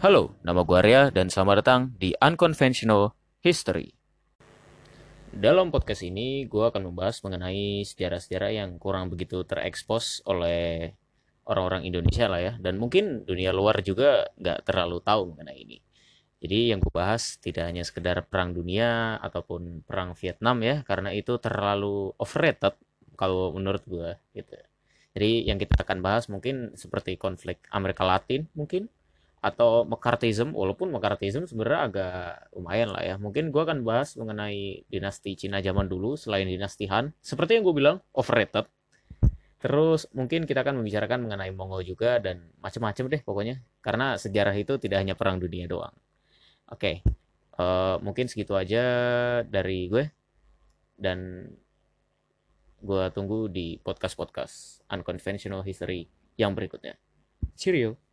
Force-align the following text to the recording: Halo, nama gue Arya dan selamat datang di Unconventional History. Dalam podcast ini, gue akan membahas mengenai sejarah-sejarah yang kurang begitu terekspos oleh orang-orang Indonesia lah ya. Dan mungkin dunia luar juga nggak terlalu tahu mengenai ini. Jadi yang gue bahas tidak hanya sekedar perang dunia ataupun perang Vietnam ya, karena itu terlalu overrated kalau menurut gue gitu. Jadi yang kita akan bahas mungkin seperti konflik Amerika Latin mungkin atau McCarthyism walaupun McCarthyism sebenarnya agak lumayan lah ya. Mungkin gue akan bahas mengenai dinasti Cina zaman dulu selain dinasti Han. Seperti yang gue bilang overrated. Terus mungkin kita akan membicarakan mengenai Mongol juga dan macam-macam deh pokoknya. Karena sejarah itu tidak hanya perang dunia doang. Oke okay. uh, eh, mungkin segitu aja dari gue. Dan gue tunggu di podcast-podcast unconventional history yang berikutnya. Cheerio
Halo, 0.00 0.32
nama 0.40 0.64
gue 0.64 0.80
Arya 0.80 1.12
dan 1.12 1.28
selamat 1.28 1.60
datang 1.60 1.80
di 2.00 2.16
Unconventional 2.24 3.12
History. 3.44 3.92
Dalam 5.28 5.68
podcast 5.68 6.00
ini, 6.00 6.48
gue 6.48 6.64
akan 6.64 6.88
membahas 6.88 7.20
mengenai 7.20 7.84
sejarah-sejarah 7.84 8.48
yang 8.48 8.80
kurang 8.80 9.12
begitu 9.12 9.44
terekspos 9.44 10.24
oleh 10.24 10.96
orang-orang 11.44 11.84
Indonesia 11.84 12.32
lah 12.32 12.40
ya. 12.40 12.52
Dan 12.56 12.80
mungkin 12.80 13.28
dunia 13.28 13.52
luar 13.52 13.84
juga 13.84 14.24
nggak 14.40 14.72
terlalu 14.72 15.04
tahu 15.04 15.36
mengenai 15.36 15.68
ini. 15.68 15.84
Jadi 16.40 16.72
yang 16.72 16.80
gue 16.80 16.94
bahas 16.96 17.36
tidak 17.36 17.68
hanya 17.68 17.84
sekedar 17.84 18.24
perang 18.24 18.56
dunia 18.56 19.20
ataupun 19.20 19.84
perang 19.84 20.16
Vietnam 20.16 20.64
ya, 20.64 20.80
karena 20.80 21.12
itu 21.12 21.36
terlalu 21.36 22.16
overrated 22.16 22.72
kalau 23.20 23.52
menurut 23.52 23.84
gue 23.84 24.16
gitu. 24.32 24.56
Jadi 25.12 25.44
yang 25.44 25.60
kita 25.60 25.84
akan 25.84 26.00
bahas 26.00 26.32
mungkin 26.32 26.72
seperti 26.72 27.20
konflik 27.20 27.60
Amerika 27.68 28.08
Latin 28.08 28.48
mungkin 28.56 28.88
atau 29.40 29.88
McCarthyism 29.88 30.52
walaupun 30.52 30.92
McCarthyism 30.92 31.48
sebenarnya 31.48 31.80
agak 31.88 32.14
lumayan 32.52 32.92
lah 32.92 33.00
ya. 33.00 33.14
Mungkin 33.16 33.48
gue 33.48 33.62
akan 33.64 33.80
bahas 33.88 34.12
mengenai 34.20 34.84
dinasti 34.92 35.32
Cina 35.32 35.64
zaman 35.64 35.88
dulu 35.88 36.14
selain 36.20 36.44
dinasti 36.44 36.84
Han. 36.92 37.16
Seperti 37.24 37.56
yang 37.56 37.64
gue 37.64 37.74
bilang 37.74 37.96
overrated. 38.12 38.68
Terus 39.60 40.08
mungkin 40.12 40.44
kita 40.44 40.60
akan 40.60 40.80
membicarakan 40.80 41.24
mengenai 41.24 41.52
Mongol 41.52 41.84
juga 41.84 42.20
dan 42.20 42.52
macam-macam 42.60 43.04
deh 43.08 43.22
pokoknya. 43.24 43.56
Karena 43.80 44.20
sejarah 44.20 44.52
itu 44.56 44.76
tidak 44.76 45.00
hanya 45.00 45.16
perang 45.16 45.40
dunia 45.40 45.64
doang. 45.64 45.92
Oke 46.68 46.76
okay. 46.76 46.96
uh, 47.56 47.64
eh, 47.64 47.96
mungkin 48.04 48.28
segitu 48.28 48.52
aja 48.60 48.84
dari 49.48 49.88
gue. 49.88 50.04
Dan 51.00 51.48
gue 52.80 53.04
tunggu 53.16 53.48
di 53.48 53.80
podcast-podcast 53.80 54.84
unconventional 54.92 55.64
history 55.64 56.04
yang 56.36 56.52
berikutnya. 56.52 56.96
Cheerio 57.56 58.09